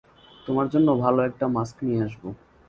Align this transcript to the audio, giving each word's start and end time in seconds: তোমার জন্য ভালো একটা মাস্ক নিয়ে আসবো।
তোমার 0.47 0.67
জন্য 0.69 0.87
ভালো 1.03 1.19
একটা 1.23 1.45
মাস্ক 1.55 1.77
নিয়ে 1.85 2.01
আসবো। 2.07 2.27